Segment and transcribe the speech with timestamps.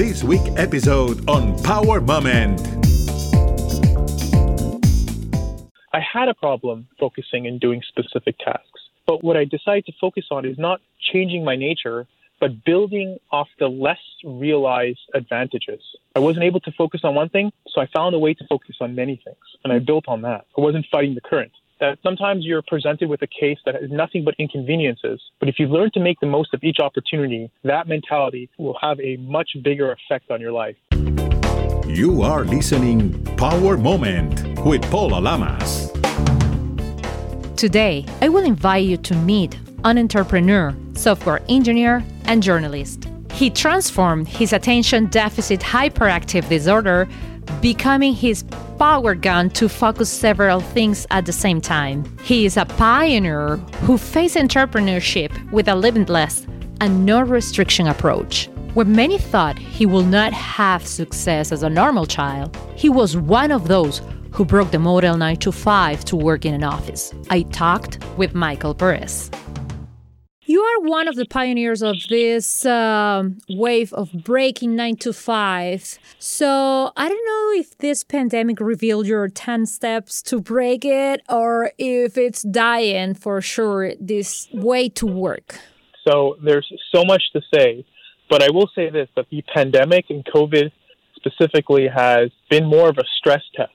[0.00, 2.58] this week episode on Power Moment.
[5.92, 8.80] I had a problem focusing and doing specific tasks.
[9.06, 10.80] But what I decided to focus on is not
[11.12, 12.06] changing my nature,
[12.40, 15.82] but building off the less realized advantages.
[16.16, 18.76] I wasn't able to focus on one thing, so I found a way to focus
[18.80, 20.46] on many things, and I built on that.
[20.56, 21.52] I wasn't fighting the current.
[21.80, 25.66] That sometimes you're presented with a case that has nothing but inconveniences, but if you
[25.66, 29.90] learn to make the most of each opportunity, that mentality will have a much bigger
[29.90, 30.76] effect on your life.
[31.86, 35.90] You are listening Power Moment with Paula Lamas.
[37.56, 43.08] Today, I will invite you to meet an entrepreneur, software engineer, and journalist.
[43.32, 47.08] He transformed his attention deficit hyperactive disorder,
[47.62, 48.44] becoming his
[48.80, 52.02] power gun to focus several things at the same time.
[52.22, 56.46] He is a pioneer who faced entrepreneurship with a limitless
[56.80, 58.48] and no restriction approach.
[58.72, 63.52] When many thought he will not have success as a normal child, he was one
[63.52, 67.12] of those who broke the model 9 to 5 to work in an office.
[67.28, 69.30] I talked with Michael Peres.
[70.50, 75.98] You are one of the pioneers of this uh, wave of breaking 9 to 5.
[76.18, 81.70] So I don't know if this pandemic revealed your 10 steps to break it or
[81.78, 85.60] if it's dying for sure, this way to work.
[86.04, 87.86] So there's so much to say.
[88.28, 90.72] But I will say this that the pandemic and COVID
[91.14, 93.70] specifically has been more of a stress test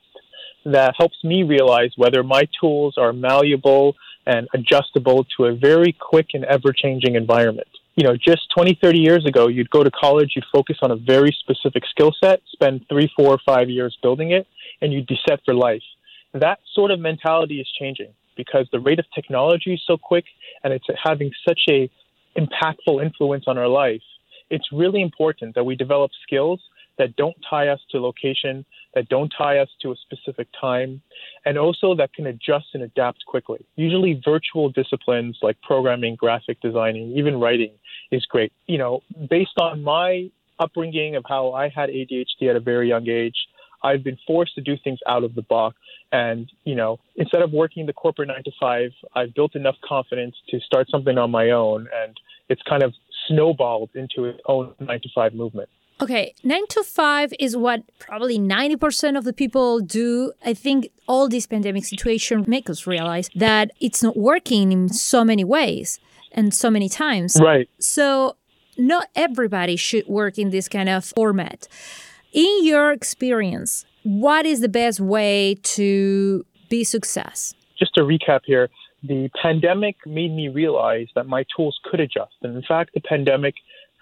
[0.66, 3.96] that helps me realize whether my tools are malleable
[4.26, 7.68] and adjustable to a very quick and ever changing environment.
[7.96, 10.96] You know, just 20, 30 years ago, you'd go to college, you'd focus on a
[10.96, 14.48] very specific skill set, spend three, four, five years building it,
[14.82, 15.84] and you'd be set for life.
[16.34, 20.26] That sort of mentality is changing because the rate of technology is so quick
[20.64, 21.90] and it's having such a
[22.38, 24.02] impactful influence on our life
[24.50, 26.62] it's really important that we develop skills
[26.98, 31.02] that don't tie us to location, that don't tie us to a specific time,
[31.46, 33.66] and also that can adjust and adapt quickly.
[33.76, 37.72] Usually, virtual disciplines like programming, graphic designing, even writing
[38.12, 38.54] is great.
[38.68, 40.30] You know, based on my
[40.60, 43.36] upbringing of how I had ADHD at a very young age,
[43.84, 45.76] I've been forced to do things out of the box.
[46.12, 50.36] And, you know, instead of working the corporate nine to five, I've built enough confidence
[50.50, 51.88] to start something on my own.
[52.04, 52.18] And
[52.50, 52.94] it's kind of
[53.28, 55.70] snowballed into its own nine to five movement.
[56.02, 60.34] Okay, nine to five is what probably 90% of the people do.
[60.46, 65.24] I think all this pandemic situation make us realize that it's not working in so
[65.24, 66.00] many ways
[66.34, 67.38] and so many times.
[67.42, 67.70] Right.
[67.80, 68.36] So
[68.78, 71.68] not everybody should work in this kind of format.
[72.34, 77.54] In your experience, what is the best way to be success?
[77.80, 78.70] Just to recap here,
[79.02, 82.34] the pandemic made me realize that my tools could adjust.
[82.42, 83.56] And in fact, the pandemic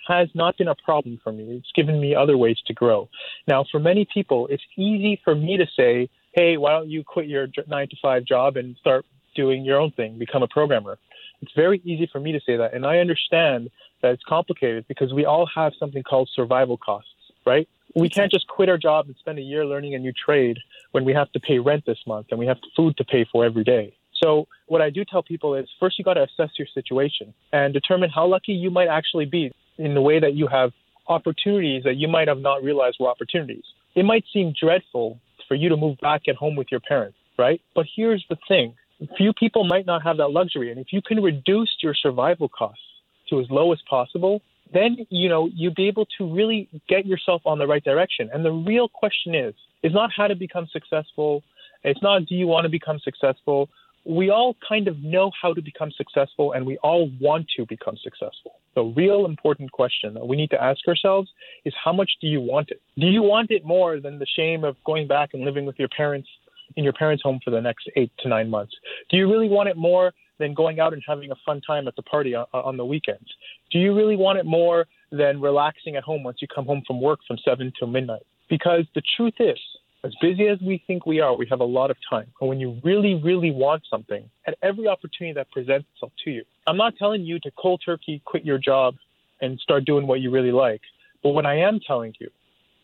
[0.08, 1.44] has not been a problem for me.
[1.58, 3.10] It's given me other ways to grow.
[3.48, 7.28] Now, for many people, it's easy for me to say, hey, why don't you quit
[7.28, 9.06] your nine to five job and start
[9.36, 10.98] doing your own thing, become a programmer?
[11.42, 12.74] It's very easy for me to say that.
[12.74, 13.70] And I understand
[14.02, 17.10] that it's complicated because we all have something called survival costs,
[17.46, 17.68] right?
[17.96, 20.58] We can't just quit our job and spend a year learning a new trade
[20.92, 23.46] when we have to pay rent this month and we have food to pay for
[23.46, 23.96] every day.
[24.24, 27.74] So what I do tell people is first you got to assess your situation and
[27.74, 30.72] determine how lucky you might actually be in the way that you have
[31.08, 33.64] opportunities that you might have not realized were opportunities.
[33.96, 37.62] It might seem dreadful for you to move back at home with your parents, right?
[37.76, 38.76] But here's the thing.
[39.18, 40.72] Few people might not have that luxury.
[40.72, 42.82] And if you can reduce your survival costs
[43.30, 44.42] to as low as possible,
[44.74, 48.30] then you know you'll be able to really get yourself on the right direction.
[48.34, 49.54] And the real question is
[49.84, 51.44] is not how to become successful.
[51.84, 53.70] It's not do you want to become successful
[54.06, 57.96] we all kind of know how to become successful and we all want to become
[58.04, 58.60] successful.
[58.76, 61.30] The real important question that we need to ask ourselves
[61.64, 62.82] is how much do you want it?
[62.98, 65.90] Do you want it more than the shame of going back and living with your
[65.90, 66.28] parents
[66.76, 68.74] in your parents' home for the next eight to nine months?
[69.10, 71.96] Do you really want it more than going out and having a fun time at
[71.96, 73.28] the party on, the weekends?
[73.72, 77.00] Do you really want it more than relaxing at home once you come home from
[77.00, 78.26] work from seven till midnight?
[78.50, 79.60] Because the truth is,
[80.04, 82.28] as busy as we think we are, we have a lot of time.
[82.42, 86.44] And when you really, really want something, at every opportunity that presents itself to you,
[86.68, 88.96] I'm not telling you to cold turkey quit your job
[89.42, 90.82] and start doing what you really like.
[91.24, 92.30] But what I am telling you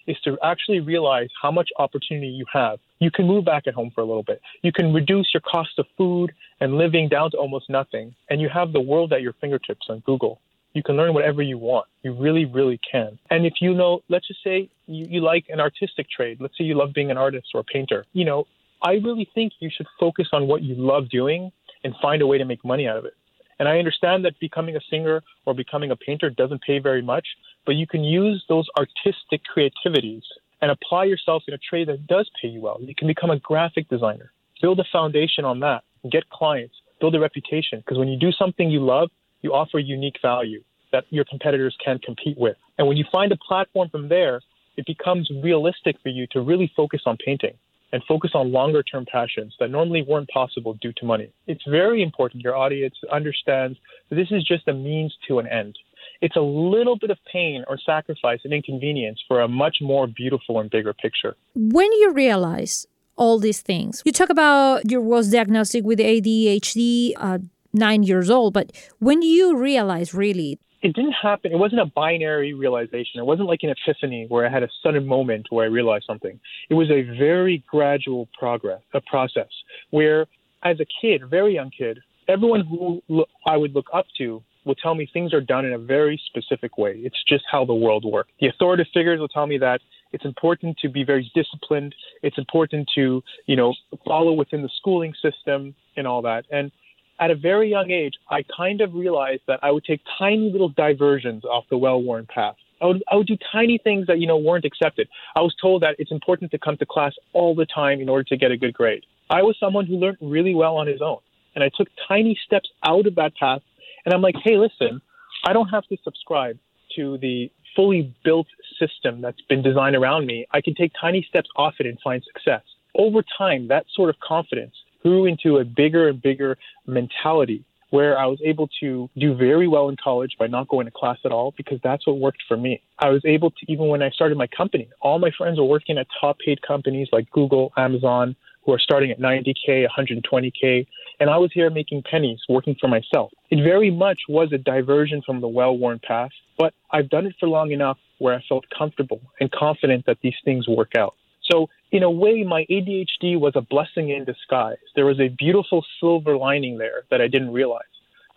[0.08, 2.80] is to actually realize how much opportunity you have.
[3.00, 4.42] You can move back at home for a little bit.
[4.62, 6.32] You can reduce your cost of food
[6.62, 8.16] and living down to almost nothing.
[8.30, 10.40] And you have the world at your fingertips on Google.
[10.74, 11.88] You can learn whatever you want.
[12.04, 13.18] You really, really can.
[13.30, 16.38] And if you know, let's just say you, you like an artistic trade.
[16.40, 18.06] Let's say you love being an artist or a painter.
[18.14, 18.46] You know,
[18.82, 21.52] I really think you should focus on what you love doing
[21.84, 23.14] and find a way to make money out of it.
[23.58, 27.28] And I understand that becoming a singer or becoming a painter doesn't pay very much,
[27.66, 30.24] but you can use those artistic creativities
[30.62, 32.78] and apply yourself in a trade that does pay you well.
[32.80, 34.32] You can become a graphic designer,
[34.62, 37.80] build a foundation on that, get clients, build a reputation.
[37.80, 39.10] Because when you do something you love,
[39.42, 42.58] you offer unique value that your competitors can't compete with.
[42.78, 44.42] And when you find a platform from there,
[44.78, 47.54] it becomes realistic for you to really focus on painting
[47.92, 51.32] and focus on longer term passions that normally weren't possible due to money.
[51.48, 53.78] It's very important your audience understands
[54.10, 55.78] that this is just a means to an end.
[56.22, 60.60] It's a little bit of pain or sacrifice and inconvenience for a much more beautiful
[60.60, 61.36] and bigger picture.
[61.56, 62.86] When you realize
[63.16, 67.40] all these things, you talk about your was diagnostic with ADHD uh,
[67.74, 71.52] nine years old, but when you realize really it didn't happen.
[71.52, 73.20] It wasn't a binary realization.
[73.20, 76.40] It wasn't like an epiphany where I had a sudden moment where I realized something.
[76.70, 79.50] It was a very gradual progress, a process
[79.90, 80.26] where,
[80.64, 82.00] as a kid, very young kid,
[82.30, 85.78] everyone who I would look up to will tell me things are done in a
[85.78, 86.94] very specific way.
[87.04, 88.32] It's just how the world works.
[88.40, 89.82] The authoritative figures will tell me that
[90.12, 91.94] it's important to be very disciplined.
[92.24, 93.74] It's important to, you know,
[94.06, 96.46] follow within the schooling system and all that.
[96.52, 96.72] And
[97.20, 100.70] at a very young age, I kind of realized that I would take tiny little
[100.70, 102.56] diversions off the well-worn path.
[102.82, 105.10] I would, I would do tiny things that, you know, weren't accepted.
[105.36, 108.24] I was told that it's important to come to class all the time in order
[108.26, 109.04] to get a good grade.
[109.30, 111.20] I was someone who learned really well on his own.
[111.56, 113.62] And I took tiny steps out of that path.
[114.06, 115.02] And I'm like, hey, listen,
[115.46, 116.58] I don't have to subscribe
[116.96, 118.48] to the fully built
[118.80, 120.46] system that's been designed around me.
[120.52, 122.64] I can take tiny steps off it and find success.
[122.96, 128.28] Over time, that sort of confidence grew into a bigger and bigger mentality where I
[128.28, 131.54] was able to do very well in college by not going to class at all
[131.58, 132.82] because that's what worked for me.
[133.00, 135.98] I was able to, even when I started my company, all my friends were working
[135.98, 140.86] at top paid companies like Google, Amazon, who are starting at 90K, 120K,
[141.20, 143.32] and I was here making pennies working for myself.
[143.50, 147.36] It very much was a diversion from the well worn path, but I've done it
[147.40, 151.16] for long enough where I felt comfortable and confident that these things work out.
[151.50, 154.78] So, in a way, my ADHD was a blessing in disguise.
[154.96, 157.84] There was a beautiful silver lining there that I didn't realize.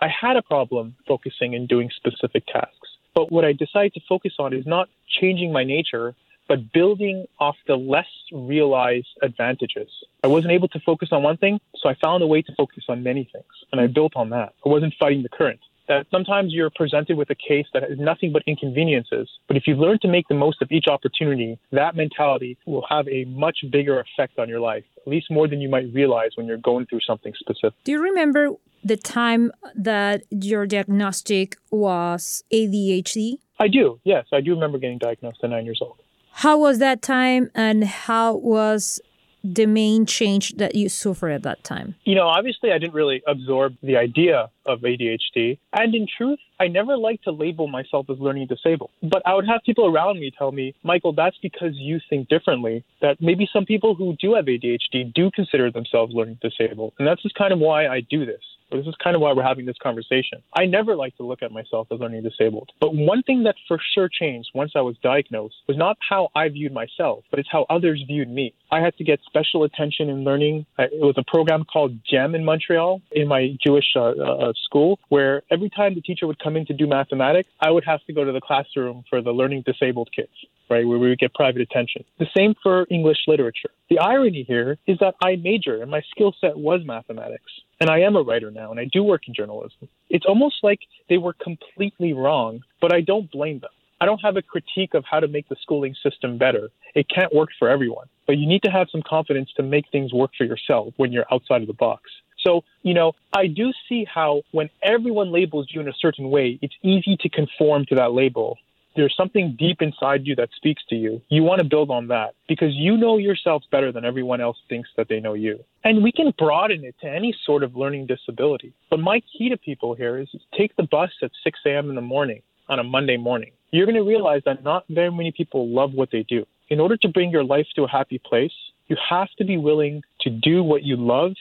[0.01, 2.89] I had a problem focusing and doing specific tasks.
[3.15, 4.89] But what I decided to focus on is not
[5.21, 6.15] changing my nature,
[6.49, 9.89] but building off the less realized advantages.
[10.25, 12.85] I wasn't able to focus on one thing, so I found a way to focus
[12.89, 14.55] on many things, and I built on that.
[14.65, 15.61] I wasn't fighting the current
[15.93, 19.29] that sometimes you're presented with a case that has nothing but inconveniences.
[19.47, 23.07] But if you learn to make the most of each opportunity, that mentality will have
[23.09, 26.47] a much bigger effect on your life, at least more than you might realize when
[26.47, 27.75] you're going through something specific.
[27.85, 28.49] Do you remember
[28.83, 33.39] the time that your diagnostic was ADHD?
[33.61, 34.27] I do, yes.
[34.33, 35.99] I do remember getting diagnosed at nine years old.
[36.33, 38.99] How was that time and how was
[39.45, 41.95] the main change that you suffered at that time?
[42.05, 45.59] You know, obviously, I didn't really absorb the idea of ADHD.
[45.73, 48.91] And in truth, I never liked to label myself as learning disabled.
[49.03, 52.85] But I would have people around me tell me, Michael, that's because you think differently.
[53.01, 56.95] That maybe some people who do have ADHD do consider themselves learning disabled.
[56.99, 58.43] And that's just kind of why I do this.
[58.73, 60.43] This is kind of why we're having this conversation.
[60.55, 62.71] I never like to look at myself as learning disabled.
[62.81, 66.49] But one thing that for sure changed once I was diagnosed was not how I
[66.49, 68.55] viewed myself, but it's how others viewed me.
[68.71, 70.65] I had to get special attention in learning.
[70.79, 75.71] It was a program called GEM in Montreal in my Jewish uh, school, where every
[75.71, 78.33] time the teacher would come in to do mathematics, I would have to go to
[78.33, 80.33] the classroom for the learning disabled kids
[80.73, 82.05] right, where we would get private attention.
[82.19, 83.71] The same for English literature.
[83.91, 87.53] The irony here is that I major and my skill set was mathematics.
[87.81, 89.89] And I am a writer now and I do work in journalism.
[90.09, 93.71] It's almost like they were completely wrong, but I don't blame them.
[94.01, 96.71] I don't have a critique of how to make the schooling system better.
[96.95, 100.13] It can't work for everyone, but you need to have some confidence to make things
[100.13, 102.11] work for yourself when you're outside of the box.
[102.43, 106.59] So, you know, I do see how when everyone labels you in a certain way,
[106.63, 108.59] it's easy to conform to that label
[108.97, 111.23] there's something deep inside you that speaks to you.
[111.29, 114.91] You want to build on that because you know yourself better than everyone else thinks
[114.97, 115.65] that they know you.
[115.85, 118.73] And we can broaden it to any sort of learning disability.
[118.91, 121.89] But my key to people here is take the bus at 6 a.m.
[121.89, 123.53] in the morning on a Monday morning.
[123.71, 126.45] You're going to realize that not very many people love what they do.
[126.69, 128.53] In order to bring your life to a happy place,
[128.89, 131.33] you have to be willing to do what you love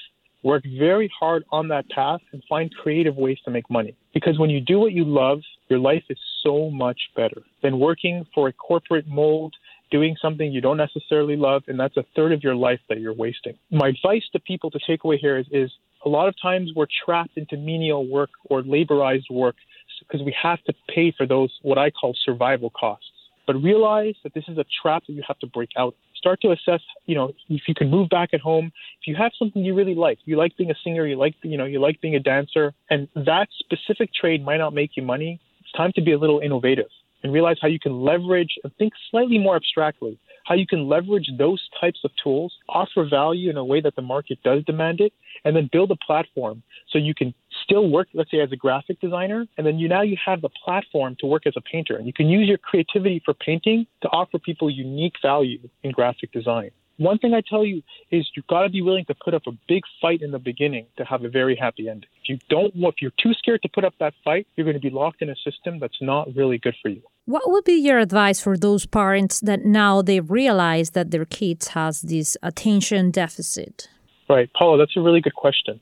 [0.43, 3.95] work very hard on that path and find creative ways to make money.
[4.13, 8.25] Because when you do what you love, your life is so much better than working
[8.33, 9.53] for a corporate mold,
[9.91, 13.13] doing something you don't necessarily love, and that's a third of your life that you're
[13.13, 13.53] wasting.
[13.71, 15.71] My advice to people to take away here is, is
[16.05, 19.55] a lot of times we're trapped into menial work or laborized work
[19.99, 23.05] because we have to pay for those, what I call survival costs.
[23.51, 25.93] But realize that this is a trap that you have to break out.
[26.15, 29.33] start to assess, you know, if you can move back at home, if you have
[29.37, 31.99] something you really like, you like being a singer, you like, you know, you like
[31.99, 36.01] being a dancer, and that specific trade might not make you money, it's time to
[36.01, 36.91] be a little innovative
[37.23, 41.29] and realize how you can leverage and think slightly more abstractly, how you can leverage
[41.37, 45.13] those types of tools, offer value in a way that the market does demand it,
[45.45, 47.33] and then build a platform so you can
[47.63, 50.49] still work, let's say, as a graphic designer, and then you now you have the
[50.49, 54.07] platform to work as a painter, and you can use your creativity for painting to
[54.09, 56.71] offer people unique value in graphic design.
[56.97, 57.81] One thing I tell you
[58.11, 60.85] is you've got to be willing to put up a big fight in the beginning
[60.97, 62.09] to have a very happy ending.
[62.21, 64.81] If you don't, if you're too scared to put up that fight, you're going to
[64.81, 67.01] be locked in a system that's not really good for you.
[67.25, 71.69] What would be your advice for those parents that now they realize that their kids
[71.69, 73.89] has this attention deficit?
[74.27, 75.79] Right, Paula, that's a really good question.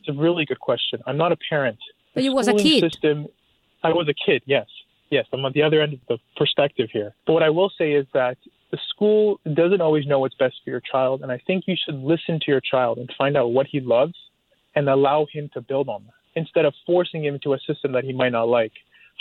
[0.00, 1.00] It's a really good question.
[1.06, 1.78] I'm not a parent.
[2.12, 2.80] But you was a kid.
[2.80, 3.28] System,
[3.82, 4.42] I was a kid.
[4.44, 4.66] Yes,
[5.10, 5.26] yes.
[5.32, 7.14] I'm on the other end of the perspective here.
[7.26, 8.36] But what I will say is that
[8.70, 11.96] the school doesn't always know what's best for your child, and I think you should
[11.96, 14.14] listen to your child and find out what he loves
[14.74, 18.04] and allow him to build on that instead of forcing him into a system that
[18.04, 18.72] he might not like.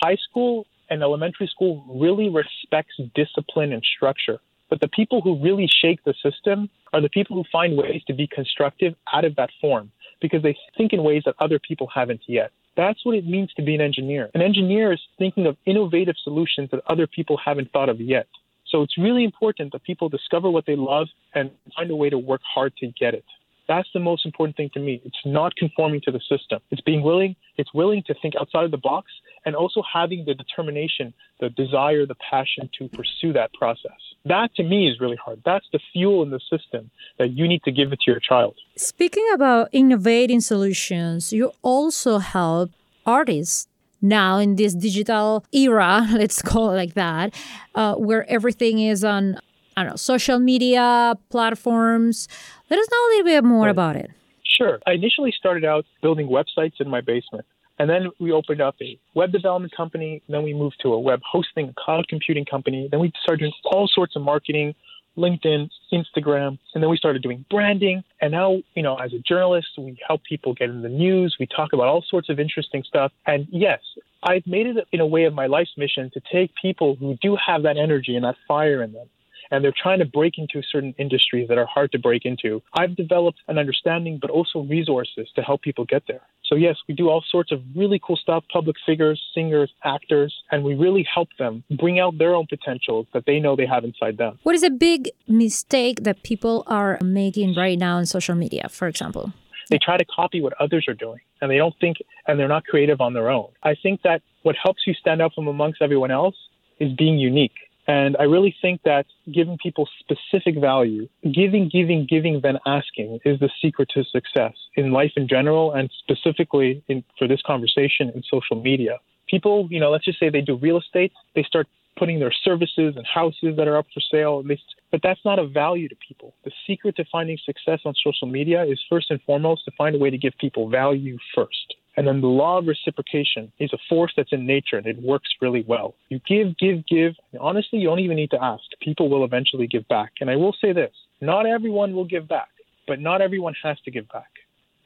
[0.02, 4.40] High school and elementary school really respects discipline and structure.
[4.70, 8.14] But the people who really shake the system are the people who find ways to
[8.14, 12.22] be constructive out of that form because they think in ways that other people haven't
[12.28, 12.52] yet.
[12.76, 14.32] That's what it means to be an engineer.
[14.34, 18.28] An engineer is thinking of innovative solutions that other people haven't thought of yet.
[18.68, 22.18] So it's really important that people discover what they love and find a way to
[22.18, 23.26] work hard to get it.
[23.68, 25.02] That's the most important thing to me.
[25.06, 26.60] It's not conforming to the system.
[26.72, 29.12] It's being willing, it's willing to think outside of the box
[29.46, 33.92] and also having the determination, the desire, the passion to pursue that process.
[34.26, 35.42] That to me is really hard.
[35.46, 38.56] That's the fuel in the system that you need to give it to your child.
[38.78, 42.72] Speaking about innovating solutions, you also help
[43.06, 43.68] artists
[44.02, 47.34] now in this digital era, let's call it like that,
[47.76, 49.40] uh, where everything is on,
[49.76, 52.28] I don't know, social media platforms.
[52.74, 53.70] Let us know a little bit more right.
[53.70, 54.10] about it.
[54.44, 54.80] Sure.
[54.88, 57.46] I initially started out building websites in my basement.
[57.78, 60.24] And then we opened up a web development company.
[60.28, 62.88] Then we moved to a web hosting, cloud computing company.
[62.90, 64.74] Then we started doing all sorts of marketing,
[65.16, 68.04] LinkedIn, Instagram, and then we started doing branding.
[68.22, 71.36] And now, you know, as a journalist, we help people get in the news.
[71.40, 73.12] We talk about all sorts of interesting stuff.
[73.28, 73.82] And yes,
[74.24, 77.38] I've made it in a way of my life's mission to take people who do
[77.46, 79.10] have that energy and that fire in them
[79.52, 82.62] and they're trying to break into certain industries that are hard to break into.
[82.74, 86.22] I've developed an understanding, but also resources to help people get there.
[86.46, 90.64] So, yes, we do all sorts of really cool stuff public figures, singers, actors, and
[90.64, 94.18] we really help them bring out their own potentials that they know they have inside
[94.18, 94.40] them.
[94.44, 98.88] What is a big mistake that people are making right now on social media, for
[98.88, 99.34] example?
[99.70, 101.98] They try to copy what others are doing and they don't think
[102.28, 103.50] and they're not creative on their own.
[103.64, 106.36] I think that what helps you stand out from amongst everyone else
[106.80, 107.56] is being unique.
[107.88, 113.40] And I really think that giving people specific value, giving, giving, giving, then asking is
[113.40, 118.24] the secret to success in life in general and specifically in, for this conversation in
[118.24, 119.00] social media.
[119.28, 122.96] People, you know, let's just say they do real estate, they start putting their services
[122.96, 124.44] and houses that are up for sale,
[124.92, 126.34] but that's not a value to people.
[126.44, 130.00] The secret to finding success on social media is first and foremost to find a
[130.00, 131.76] way to give people value first.
[131.96, 135.30] And then the law of reciprocation is a force that's in nature and it works
[135.42, 135.96] really well.
[136.10, 137.14] You give, give, give.
[137.40, 138.64] Honestly, you don't even need to ask.
[138.82, 140.14] People will eventually give back.
[140.20, 142.50] And I will say this not everyone will give back,
[142.88, 144.30] but not everyone has to give back.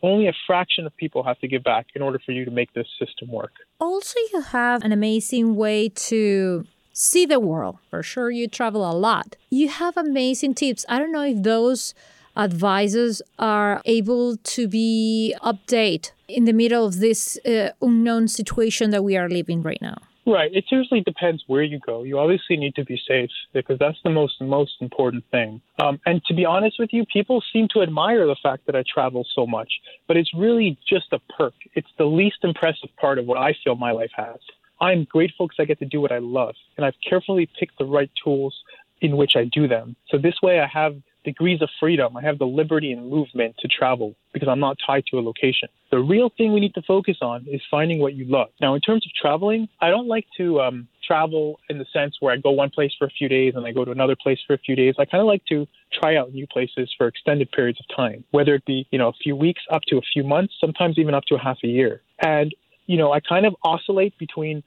[0.03, 2.73] Only a fraction of people have to give back in order for you to make
[2.73, 3.53] this system work.
[3.79, 7.77] Also, you have an amazing way to see the world.
[7.89, 9.37] For sure, you travel a lot.
[9.49, 10.85] You have amazing tips.
[10.87, 11.95] I don't know if those
[12.37, 19.03] advisors are able to be update in the middle of this uh, unknown situation that
[19.03, 19.97] we are living right now?
[20.27, 20.53] Right.
[20.53, 22.03] It seriously depends where you go.
[22.03, 25.61] You obviously need to be safe because that's the most most important thing.
[25.79, 28.83] Um, and to be honest with you, people seem to admire the fact that I
[28.93, 29.71] travel so much,
[30.05, 31.53] but it's really just a perk.
[31.75, 34.35] It's the least impressive part of what I feel my life has.
[34.81, 37.85] I'm grateful because I get to do what I love, and I've carefully picked the
[37.85, 38.53] right tools
[38.99, 39.95] in which I do them.
[40.09, 42.15] So this way, I have degrees of freedom.
[42.15, 45.67] I have the liberty and movement to travel because I'm not tied to a location.
[45.91, 48.47] The real thing we need to focus on is finding what you love.
[48.61, 52.33] Now, in terms of traveling, I don't like to um, travel in the sense where
[52.33, 54.53] I go one place for a few days and I go to another place for
[54.53, 54.95] a few days.
[54.97, 58.55] I kind of like to try out new places for extended periods of time, whether
[58.55, 61.25] it be, you know, a few weeks up to a few months, sometimes even up
[61.25, 62.01] to a half a year.
[62.19, 62.55] And,
[62.85, 64.63] you know, I kind of oscillate between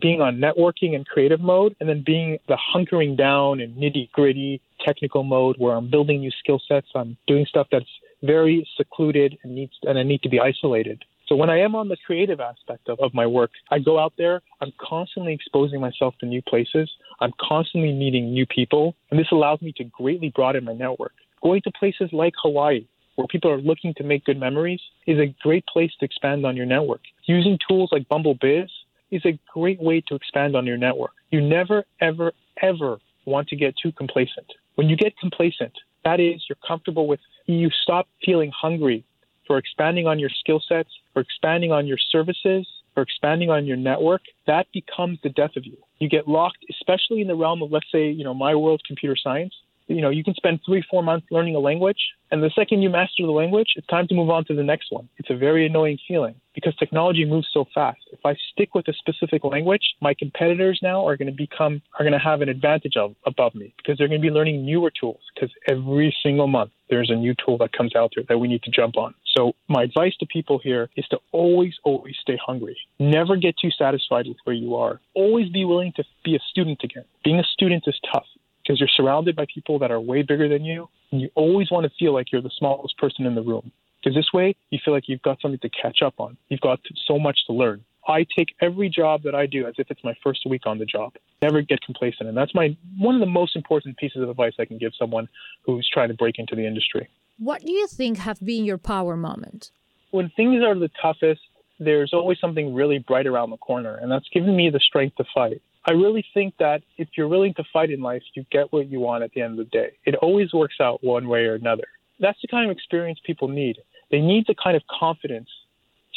[0.00, 4.60] being on networking and creative mode, and then being the hunkering down and nitty gritty
[4.84, 6.88] technical mode where I'm building new skill sets.
[6.94, 7.86] I'm doing stuff that's
[8.22, 11.04] very secluded and needs and I need to be isolated.
[11.26, 14.12] So when I am on the creative aspect of, of my work, I go out
[14.16, 16.88] there, I'm constantly exposing myself to new places.
[17.20, 21.12] I'm constantly meeting new people, and this allows me to greatly broaden my network.
[21.42, 25.34] Going to places like Hawaii, where people are looking to make good memories, is a
[25.42, 27.00] great place to expand on your network.
[27.24, 28.70] Using tools like Bumble Biz
[29.10, 31.12] is a great way to expand on your network.
[31.30, 32.32] You never, ever,
[32.62, 34.46] ever want to get too complacent.
[34.76, 35.72] When you get complacent,
[36.04, 39.04] that is, you're comfortable with, you stop feeling hungry
[39.46, 43.76] for expanding on your skill sets, for expanding on your services, for expanding on your
[43.76, 45.76] network, that becomes the death of you.
[45.98, 49.16] You get locked, especially in the realm of, let's say, you know, my world, computer
[49.16, 49.54] science
[49.88, 51.98] you know, you can spend three, four months learning a language,
[52.30, 54.88] and the second you master the language, it's time to move on to the next
[54.90, 55.08] one.
[55.16, 58.00] It's a very annoying feeling because technology moves so fast.
[58.12, 62.04] If I stick with a specific language, my competitors now are going to become, are
[62.04, 64.90] going to have an advantage of, above me because they're going to be learning newer
[64.90, 68.48] tools because every single month there's a new tool that comes out there that we
[68.48, 69.14] need to jump on.
[69.36, 72.76] So my advice to people here is to always, always stay hungry.
[72.98, 75.00] Never get too satisfied with where you are.
[75.14, 77.04] Always be willing to be a student again.
[77.22, 78.26] Being a student is tough
[78.66, 80.88] because you're surrounded by people that are way bigger than you.
[81.12, 83.70] And you always want to feel like you're the smallest person in the room.
[84.02, 86.36] Because this way, you feel like you've got something to catch up on.
[86.48, 87.84] You've got so much to learn.
[88.08, 90.84] I take every job that I do as if it's my first week on the
[90.84, 91.14] job.
[91.42, 92.28] Never get complacent.
[92.28, 95.28] And that's my one of the most important pieces of advice I can give someone
[95.64, 97.08] who's trying to break into the industry.
[97.38, 99.70] What do you think have been your power moment?
[100.12, 101.40] When things are the toughest,
[101.80, 105.24] there's always something really bright around the corner, and that's given me the strength to
[105.34, 105.60] fight.
[105.88, 108.98] I really think that if you're willing to fight in life, you get what you
[108.98, 109.92] want at the end of the day.
[110.04, 111.84] It always works out one way or another.
[112.18, 113.78] That's the kind of experience people need.
[114.10, 115.48] They need the kind of confidence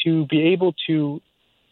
[0.04, 1.22] to be able to,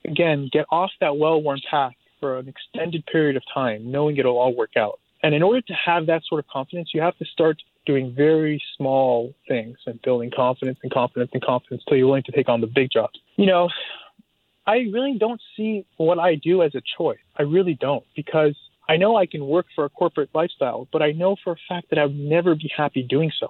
[0.05, 4.37] again, get off that well worn path for an extended period of time, knowing it'll
[4.37, 4.99] all work out.
[5.23, 8.61] And in order to have that sort of confidence, you have to start doing very
[8.75, 12.61] small things and building confidence and confidence and confidence until you're willing to take on
[12.61, 13.19] the big jobs.
[13.37, 13.69] You know,
[14.67, 17.19] I really don't see what I do as a choice.
[17.37, 18.53] I really don't because
[18.89, 21.89] I know I can work for a corporate lifestyle, but I know for a fact
[21.89, 23.47] that I would never be happy doing so.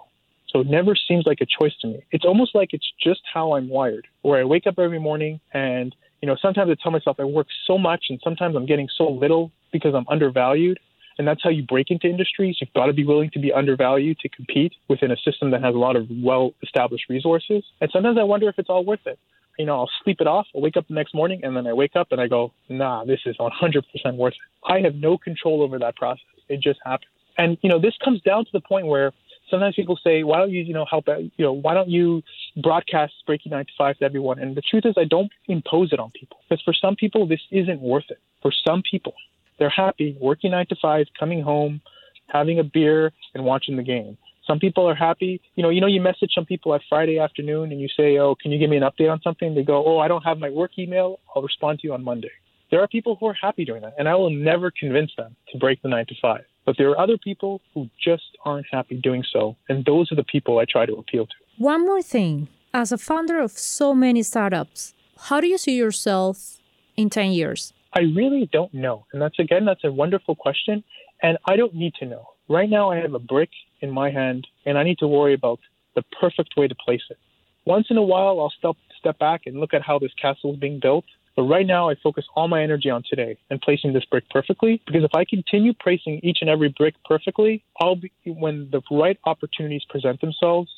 [0.49, 2.03] So it never seems like a choice to me.
[2.11, 5.95] It's almost like it's just how I'm wired, where I wake up every morning and,
[6.21, 9.09] you know, sometimes I tell myself I work so much and sometimes I'm getting so
[9.09, 10.79] little because I'm undervalued.
[11.17, 12.57] And that's how you break into industries.
[12.61, 15.73] You've got to be willing to be undervalued to compete within a system that has
[15.73, 17.63] a lot of well established resources.
[17.81, 19.17] And sometimes I wonder if it's all worth it
[19.57, 20.47] you know, I'll sleep it off.
[20.55, 23.05] I'll wake up the next morning and then I wake up and I go, nah,
[23.05, 23.83] this is 100%
[24.15, 24.39] worth it.
[24.71, 26.23] I have no control over that process.
[26.49, 27.11] It just happens.
[27.37, 29.11] And, you know, this comes down to the point where
[29.49, 32.23] sometimes people say, why don't you, you know, help out, you know, why don't you
[32.61, 34.39] broadcast Breaking 9 to 5 to everyone?
[34.39, 37.41] And the truth is, I don't impose it on people because for some people, this
[37.51, 38.19] isn't worth it.
[38.41, 39.13] For some people,
[39.59, 41.81] they're happy working 9 to 5, coming home,
[42.27, 44.17] having a beer, and watching the game.
[44.47, 45.41] Some people are happy.
[45.55, 48.33] You know, you know, you message some people at Friday afternoon and you say, "Oh,
[48.41, 50.49] can you give me an update on something?" They go, "Oh, I don't have my
[50.49, 51.19] work email.
[51.35, 52.31] I'll respond to you on Monday."
[52.71, 55.57] There are people who are happy doing that, and I will never convince them to
[55.57, 56.45] break the nine to five.
[56.65, 60.23] But there are other people who just aren't happy doing so, and those are the
[60.23, 61.35] people I try to appeal to.
[61.57, 62.49] One more thing.
[62.73, 64.93] As a founder of so many startups,
[65.27, 66.61] how do you see yourself
[66.97, 67.73] in 10 years?
[67.93, 69.05] I really don't know.
[69.11, 70.83] And that's again, that's a wonderful question.
[71.23, 72.25] And I don't need to know.
[72.49, 73.49] Right now, I have a brick
[73.81, 75.59] in my hand, and I need to worry about
[75.95, 77.17] the perfect way to place it.
[77.65, 80.59] Once in a while, I'll step, step back and look at how this castle is
[80.59, 81.05] being built.
[81.35, 84.81] But right now, I focus all my energy on today and placing this brick perfectly.
[84.87, 89.19] Because if I continue placing each and every brick perfectly, I'll be, when the right
[89.25, 90.71] opportunities present themselves,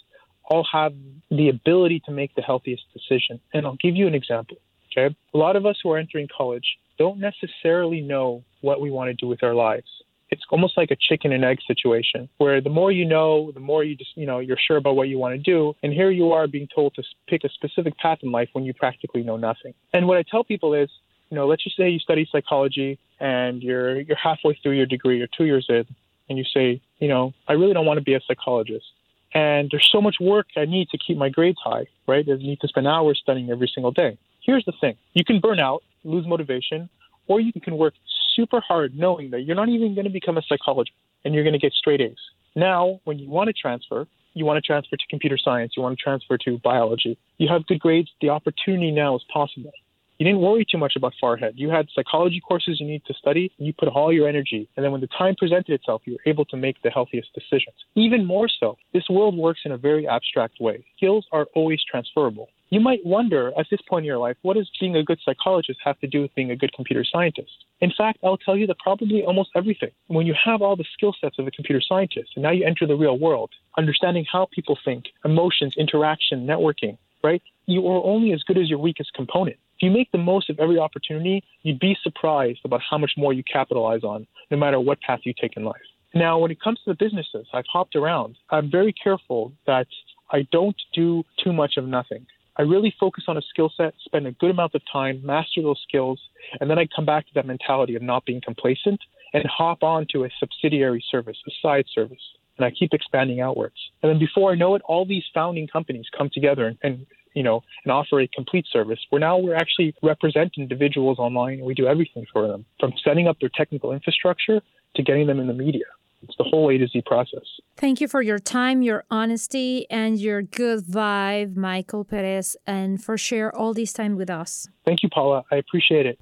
[0.51, 0.93] I'll have
[1.29, 3.39] the ability to make the healthiest decision.
[3.53, 4.57] And I'll give you an example.
[4.91, 5.15] Okay.
[5.33, 6.65] A lot of us who are entering college
[6.97, 9.87] don't necessarily know what we want to do with our lives
[10.29, 13.83] it's almost like a chicken and egg situation where the more you know, the more
[13.83, 15.73] you just, you know, you're sure about what you want to do.
[15.83, 18.73] And here you are being told to pick a specific path in life when you
[18.73, 19.73] practically know nothing.
[19.93, 20.89] And what I tell people is,
[21.29, 25.17] you know, let's just say you study psychology and you're you're halfway through your degree,
[25.17, 25.85] you're two years in,
[26.27, 28.85] and you say, you know, I really don't want to be a psychologist.
[29.33, 32.25] And there's so much work I need to keep my grades high, right?
[32.27, 34.17] I need to spend hours studying every single day.
[34.43, 36.89] Here's the thing you can burn out, lose motivation,
[37.27, 37.93] or you can work
[38.39, 41.53] super hard knowing that you're not even going to become a psychologist and you're going
[41.53, 42.17] to get straight A's.
[42.55, 45.97] Now, when you want to transfer, you want to transfer to computer science, you want
[45.97, 49.71] to transfer to biology, you have good grades, the opportunity now is possible.
[50.19, 51.53] You didn't worry too much about far ahead.
[51.55, 54.67] You had psychology courses you need to study, and you put all your energy.
[54.75, 57.75] And then when the time presented itself, you were able to make the healthiest decisions.
[57.95, 60.83] Even more so, this world works in a very abstract way.
[60.97, 62.49] Skills are always transferable.
[62.69, 65.79] You might wonder at this point in your life, what does being a good psychologist
[65.85, 67.51] have to do with being a good computer scientist?
[67.79, 69.91] In fact, I'll tell you that probably almost everything.
[70.07, 72.85] When you have all the skill sets of a computer scientist and now you enter
[72.85, 77.41] the real world, understanding how people think, emotions, interaction, networking, right?
[77.67, 79.57] You are only as good as your weakest component.
[79.79, 83.31] If you make the most of every opportunity, you'd be surprised about how much more
[83.31, 85.79] you capitalize on, no matter what path you take in life.
[86.13, 88.35] Now, when it comes to the businesses, I've hopped around.
[88.49, 89.87] I'm very careful that
[90.31, 92.25] I don't do too much of nothing.
[92.57, 95.79] I really focus on a skill set, spend a good amount of time, master those
[95.87, 96.19] skills,
[96.59, 98.99] and then I come back to that mentality of not being complacent
[99.33, 102.19] and hop on to a subsidiary service, a side service.
[102.57, 103.77] And I keep expanding outwards.
[104.03, 107.05] And then before I know it, all these founding companies come together and, and
[107.39, 111.63] you know, and offer a complete service where now we're actually represent individuals online and
[111.63, 114.59] we do everything for them from setting up their technical infrastructure
[114.97, 115.85] to getting them in the media.
[116.21, 117.47] It's the whole A to Z process.
[117.77, 123.17] Thank you for your time, your honesty, and your good vibe, Michael Peres, and for
[123.17, 124.67] share all this time with us.
[124.83, 125.45] Thank you, Paula.
[125.49, 126.17] I appreciate it.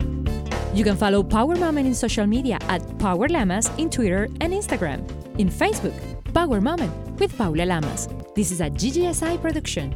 [0.75, 4.99] You can follow Power Moment in social media at Power Lamas in Twitter and Instagram.
[5.39, 5.97] In Facebook,
[6.36, 8.08] Power Moment with Paula Lamas.
[8.36, 9.95] This is a GGSI production.